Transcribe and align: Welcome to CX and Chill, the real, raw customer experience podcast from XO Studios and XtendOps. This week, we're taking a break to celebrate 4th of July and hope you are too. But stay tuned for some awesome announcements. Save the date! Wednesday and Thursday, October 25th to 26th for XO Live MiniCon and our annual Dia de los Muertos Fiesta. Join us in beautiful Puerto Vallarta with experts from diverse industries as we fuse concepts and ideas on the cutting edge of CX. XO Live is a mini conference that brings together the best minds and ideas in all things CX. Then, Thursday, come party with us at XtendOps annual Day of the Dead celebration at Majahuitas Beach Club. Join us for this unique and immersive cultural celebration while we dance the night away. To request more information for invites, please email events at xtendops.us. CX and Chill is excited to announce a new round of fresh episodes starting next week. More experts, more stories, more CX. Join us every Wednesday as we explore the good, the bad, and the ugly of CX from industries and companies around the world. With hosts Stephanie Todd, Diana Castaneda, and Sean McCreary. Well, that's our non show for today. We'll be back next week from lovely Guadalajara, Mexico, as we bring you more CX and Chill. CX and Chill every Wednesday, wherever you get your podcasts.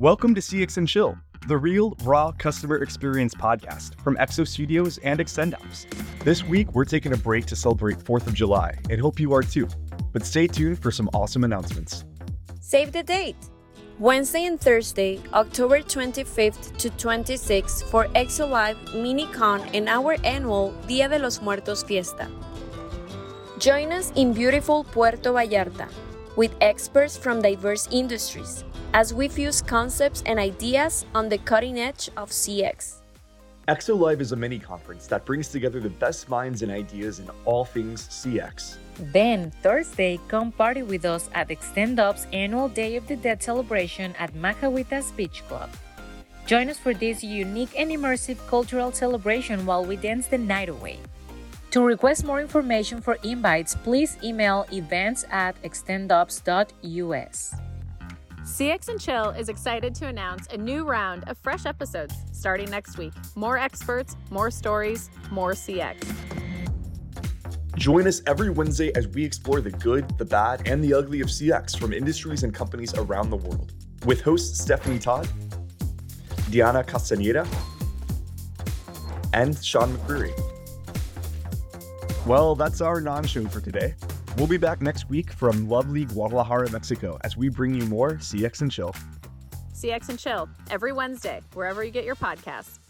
Welcome 0.00 0.32
to 0.36 0.40
CX 0.40 0.76
and 0.76 0.86
Chill, 0.86 1.18
the 1.48 1.56
real, 1.56 1.96
raw 2.04 2.30
customer 2.30 2.76
experience 2.84 3.34
podcast 3.34 4.00
from 4.00 4.14
XO 4.18 4.46
Studios 4.46 4.98
and 4.98 5.18
XtendOps. 5.18 5.86
This 6.22 6.44
week, 6.44 6.72
we're 6.72 6.84
taking 6.84 7.14
a 7.14 7.16
break 7.16 7.46
to 7.46 7.56
celebrate 7.56 7.98
4th 7.98 8.28
of 8.28 8.34
July 8.34 8.78
and 8.90 9.00
hope 9.00 9.18
you 9.18 9.32
are 9.32 9.42
too. 9.42 9.66
But 10.12 10.24
stay 10.24 10.46
tuned 10.46 10.80
for 10.80 10.92
some 10.92 11.10
awesome 11.14 11.42
announcements. 11.42 12.04
Save 12.60 12.92
the 12.92 13.02
date! 13.02 13.34
Wednesday 13.98 14.44
and 14.44 14.60
Thursday, 14.60 15.20
October 15.32 15.80
25th 15.80 16.76
to 16.76 16.90
26th 16.90 17.82
for 17.90 18.06
XO 18.14 18.48
Live 18.48 18.76
MiniCon 18.94 19.68
and 19.74 19.88
our 19.88 20.14
annual 20.22 20.70
Dia 20.86 21.08
de 21.08 21.18
los 21.18 21.42
Muertos 21.42 21.82
Fiesta. 21.82 22.30
Join 23.58 23.90
us 23.90 24.12
in 24.14 24.32
beautiful 24.32 24.84
Puerto 24.84 25.32
Vallarta 25.32 25.88
with 26.38 26.54
experts 26.60 27.16
from 27.16 27.42
diverse 27.42 27.88
industries 27.90 28.62
as 28.94 29.12
we 29.12 29.26
fuse 29.26 29.60
concepts 29.60 30.22
and 30.24 30.38
ideas 30.38 31.04
on 31.12 31.28
the 31.28 31.38
cutting 31.38 31.80
edge 31.80 32.08
of 32.16 32.30
CX. 32.30 33.02
XO 33.66 33.98
Live 33.98 34.20
is 34.20 34.30
a 34.30 34.36
mini 34.36 34.60
conference 34.60 35.08
that 35.08 35.26
brings 35.26 35.48
together 35.48 35.80
the 35.80 35.90
best 35.90 36.28
minds 36.28 36.62
and 36.62 36.70
ideas 36.70 37.18
in 37.18 37.28
all 37.44 37.64
things 37.64 38.06
CX. 38.06 38.76
Then, 39.12 39.50
Thursday, 39.64 40.20
come 40.28 40.52
party 40.52 40.82
with 40.82 41.04
us 41.04 41.28
at 41.34 41.48
XtendOps 41.48 42.32
annual 42.32 42.68
Day 42.68 42.94
of 42.94 43.08
the 43.08 43.16
Dead 43.16 43.42
celebration 43.42 44.14
at 44.14 44.32
Majahuitas 44.34 45.16
Beach 45.16 45.42
Club. 45.48 45.68
Join 46.46 46.70
us 46.70 46.78
for 46.78 46.94
this 46.94 47.24
unique 47.24 47.74
and 47.76 47.90
immersive 47.90 48.38
cultural 48.46 48.92
celebration 48.92 49.66
while 49.66 49.84
we 49.84 49.96
dance 49.96 50.28
the 50.28 50.38
night 50.38 50.68
away. 50.68 51.00
To 51.72 51.82
request 51.82 52.24
more 52.24 52.40
information 52.40 53.02
for 53.02 53.18
invites, 53.22 53.74
please 53.74 54.16
email 54.24 54.64
events 54.72 55.26
at 55.30 55.60
xtendops.us. 55.62 57.54
CX 58.42 58.88
and 58.88 58.98
Chill 58.98 59.30
is 59.30 59.50
excited 59.50 59.94
to 59.96 60.06
announce 60.06 60.46
a 60.46 60.56
new 60.56 60.84
round 60.84 61.24
of 61.28 61.36
fresh 61.36 61.66
episodes 61.66 62.14
starting 62.32 62.70
next 62.70 62.96
week. 62.96 63.12
More 63.36 63.58
experts, 63.58 64.16
more 64.30 64.50
stories, 64.50 65.10
more 65.30 65.52
CX. 65.52 66.10
Join 67.76 68.08
us 68.08 68.22
every 68.26 68.48
Wednesday 68.48 68.90
as 68.96 69.06
we 69.06 69.22
explore 69.22 69.60
the 69.60 69.70
good, 69.70 70.16
the 70.16 70.24
bad, 70.24 70.66
and 70.66 70.82
the 70.82 70.94
ugly 70.94 71.20
of 71.20 71.28
CX 71.28 71.78
from 71.78 71.92
industries 71.92 72.44
and 72.44 72.54
companies 72.54 72.94
around 72.94 73.28
the 73.28 73.36
world. 73.36 73.74
With 74.06 74.22
hosts 74.22 74.58
Stephanie 74.58 74.98
Todd, 74.98 75.28
Diana 76.50 76.82
Castaneda, 76.82 77.46
and 79.34 79.62
Sean 79.62 79.94
McCreary. 79.94 80.57
Well, 82.28 82.54
that's 82.54 82.82
our 82.82 83.00
non 83.00 83.24
show 83.24 83.46
for 83.46 83.62
today. 83.62 83.94
We'll 84.36 84.46
be 84.46 84.58
back 84.58 84.82
next 84.82 85.08
week 85.08 85.32
from 85.32 85.66
lovely 85.66 86.04
Guadalajara, 86.04 86.70
Mexico, 86.70 87.16
as 87.24 87.38
we 87.38 87.48
bring 87.48 87.72
you 87.72 87.86
more 87.86 88.16
CX 88.16 88.60
and 88.60 88.70
Chill. 88.70 88.94
CX 89.74 90.10
and 90.10 90.18
Chill 90.18 90.46
every 90.70 90.92
Wednesday, 90.92 91.40
wherever 91.54 91.82
you 91.82 91.90
get 91.90 92.04
your 92.04 92.16
podcasts. 92.16 92.80